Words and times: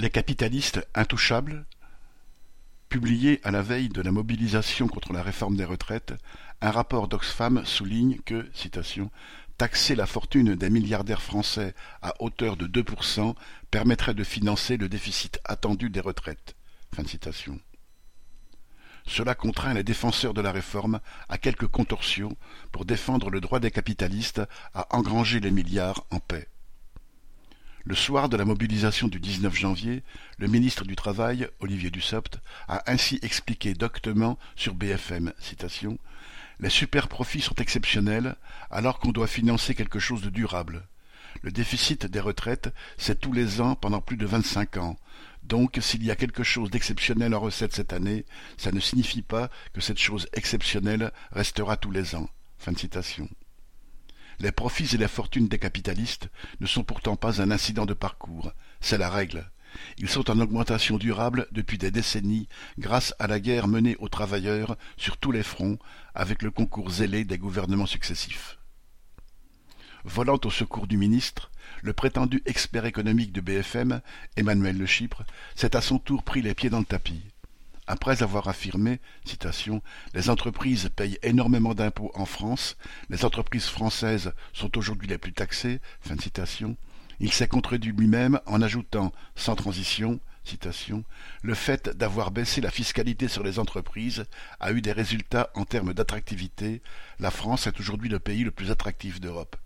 Les 0.00 0.08
capitalistes 0.08 0.80
intouchables 0.94 1.66
Publié 2.88 3.38
à 3.44 3.50
la 3.50 3.60
veille 3.60 3.90
de 3.90 4.00
la 4.00 4.10
mobilisation 4.10 4.88
contre 4.88 5.12
la 5.12 5.22
réforme 5.22 5.58
des 5.58 5.66
retraites, 5.66 6.14
un 6.62 6.70
rapport 6.70 7.06
d'Oxfam 7.06 7.66
souligne 7.66 8.18
que, 8.24 8.48
citation, 8.54 9.10
taxer 9.58 9.94
la 9.94 10.06
fortune 10.06 10.54
des 10.54 10.70
milliardaires 10.70 11.20
français 11.20 11.74
à 12.00 12.14
hauteur 12.22 12.56
de 12.56 12.66
2% 12.66 13.34
permettrait 13.70 14.14
de 14.14 14.24
financer 14.24 14.78
le 14.78 14.88
déficit 14.88 15.38
attendu 15.44 15.90
des 15.90 16.00
retraites. 16.00 16.56
Fin 16.96 17.04
citation. 17.04 17.60
Cela 19.06 19.34
contraint 19.34 19.74
les 19.74 19.84
défenseurs 19.84 20.32
de 20.32 20.40
la 20.40 20.50
réforme 20.50 21.00
à 21.28 21.36
quelques 21.36 21.68
contorsions 21.68 22.38
pour 22.72 22.86
défendre 22.86 23.28
le 23.28 23.42
droit 23.42 23.60
des 23.60 23.70
capitalistes 23.70 24.40
à 24.72 24.96
engranger 24.96 25.40
les 25.40 25.50
milliards 25.50 26.06
en 26.10 26.20
paix. 26.20 26.48
Le 27.84 27.94
soir 27.94 28.28
de 28.28 28.36
la 28.36 28.44
mobilisation 28.44 29.08
du 29.08 29.20
19 29.20 29.56
janvier, 29.56 30.02
le 30.36 30.48
ministre 30.48 30.84
du 30.84 30.96
Travail, 30.96 31.48
Olivier 31.60 31.90
Dussopt, 31.90 32.38
a 32.68 32.82
ainsi 32.90 33.18
expliqué 33.22 33.72
doctement 33.72 34.38
sur 34.54 34.74
BFM 34.74 35.32
citation, 35.38 35.98
Les 36.58 36.68
superprofits 36.68 37.40
sont 37.40 37.54
exceptionnels 37.54 38.36
alors 38.70 38.98
qu'on 38.98 39.12
doit 39.12 39.26
financer 39.26 39.74
quelque 39.74 39.98
chose 39.98 40.20
de 40.20 40.28
durable. 40.28 40.86
Le 41.40 41.50
déficit 41.50 42.04
des 42.04 42.20
retraites, 42.20 42.68
c'est 42.98 43.18
tous 43.18 43.32
les 43.32 43.62
ans 43.62 43.76
pendant 43.76 44.02
plus 44.02 44.18
de 44.18 44.26
vingt-cinq 44.26 44.76
ans. 44.76 44.98
Donc, 45.42 45.78
s'il 45.80 46.04
y 46.04 46.10
a 46.10 46.16
quelque 46.16 46.42
chose 46.42 46.70
d'exceptionnel 46.70 47.34
en 47.34 47.40
recette 47.40 47.74
cette 47.74 47.94
année, 47.94 48.26
ça 48.58 48.72
ne 48.72 48.80
signifie 48.80 49.22
pas 49.22 49.48
que 49.72 49.80
cette 49.80 49.98
chose 49.98 50.28
exceptionnelle 50.34 51.12
restera 51.32 51.78
tous 51.78 51.92
les 51.92 52.14
ans. 52.14 52.28
Les 54.40 54.52
profits 54.52 54.94
et 54.94 54.98
les 54.98 55.06
fortunes 55.06 55.48
des 55.48 55.58
capitalistes 55.58 56.30
ne 56.60 56.66
sont 56.66 56.82
pourtant 56.82 57.14
pas 57.14 57.42
un 57.42 57.50
incident 57.50 57.84
de 57.84 57.92
parcours, 57.92 58.52
c'est 58.80 58.96
la 58.96 59.10
règle. 59.10 59.50
Ils 59.98 60.08
sont 60.08 60.30
en 60.30 60.40
augmentation 60.40 60.96
durable 60.96 61.46
depuis 61.52 61.76
des 61.76 61.90
décennies 61.90 62.48
grâce 62.78 63.14
à 63.18 63.26
la 63.26 63.38
guerre 63.38 63.68
menée 63.68 63.96
aux 63.98 64.08
travailleurs 64.08 64.78
sur 64.96 65.18
tous 65.18 65.30
les 65.30 65.42
fronts 65.42 65.78
avec 66.14 66.42
le 66.42 66.50
concours 66.50 66.90
zélé 66.90 67.24
des 67.24 67.36
gouvernements 67.36 67.84
successifs. 67.84 68.58
Volant 70.04 70.40
au 70.42 70.50
secours 70.50 70.86
du 70.86 70.96
ministre, 70.96 71.50
le 71.82 71.92
prétendu 71.92 72.42
expert 72.46 72.86
économique 72.86 73.32
de 73.32 73.42
BFM, 73.42 74.00
Emmanuel 74.36 74.78
Le 74.78 74.86
Chypre, 74.86 75.22
s'est 75.54 75.76
à 75.76 75.82
son 75.82 75.98
tour 75.98 76.22
pris 76.22 76.40
les 76.40 76.54
pieds 76.54 76.70
dans 76.70 76.78
le 76.78 76.86
tapis 76.86 77.22
après 77.90 78.22
avoir 78.22 78.46
affirmé 78.46 79.00
Les 80.14 80.30
entreprises 80.30 80.90
payent 80.94 81.18
énormément 81.22 81.74
d'impôts 81.74 82.12
en 82.14 82.24
France, 82.24 82.76
les 83.08 83.24
entreprises 83.24 83.66
françaises 83.66 84.32
sont 84.52 84.78
aujourd'hui 84.78 85.08
les 85.08 85.18
plus 85.18 85.32
taxées, 85.32 85.80
il 87.18 87.32
s'est 87.32 87.48
contredit 87.48 87.90
lui-même 87.90 88.38
en 88.46 88.62
ajoutant, 88.62 89.12
sans 89.34 89.56
transition, 89.56 90.20
Le 91.42 91.54
fait 91.54 91.88
d'avoir 91.88 92.30
baissé 92.30 92.60
la 92.60 92.70
fiscalité 92.70 93.26
sur 93.26 93.42
les 93.42 93.58
entreprises 93.58 94.24
a 94.60 94.72
eu 94.72 94.80
des 94.80 94.92
résultats 94.92 95.50
en 95.54 95.64
termes 95.64 95.92
d'attractivité. 95.92 96.82
La 97.18 97.30
France 97.30 97.66
est 97.66 97.78
aujourd'hui 97.78 98.08
le 98.08 98.20
pays 98.20 98.44
le 98.44 98.50
plus 98.50 98.70
attractif 98.70 99.20
d'Europe. 99.20 99.56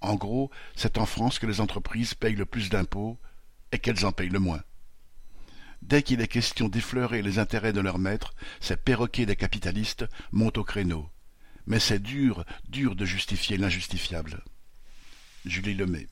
En 0.00 0.14
gros, 0.16 0.50
c'est 0.74 0.98
en 0.98 1.06
France 1.06 1.38
que 1.38 1.46
les 1.46 1.60
entreprises 1.60 2.14
payent 2.14 2.34
le 2.34 2.44
plus 2.44 2.68
d'impôts 2.68 3.18
et 3.72 3.78
qu'elles 3.78 4.04
en 4.04 4.12
payent 4.12 4.28
le 4.28 4.40
moins. 4.40 4.62
Dès 5.86 6.02
qu'il 6.02 6.20
est 6.20 6.26
question 6.26 6.68
d'effleurer 6.68 7.22
les 7.22 7.38
intérêts 7.38 7.72
de 7.72 7.80
leur 7.80 7.98
maître, 8.00 8.34
ces 8.60 8.76
perroquets 8.76 9.24
des 9.24 9.36
capitalistes 9.36 10.04
montent 10.32 10.58
au 10.58 10.64
créneau. 10.64 11.08
Mais 11.68 11.78
c'est 11.78 12.02
dur, 12.02 12.44
dur 12.68 12.96
de 12.96 13.04
justifier 13.04 13.56
l'injustifiable. 13.56 14.42
Julie 15.44 15.74
Lemay 15.74 16.08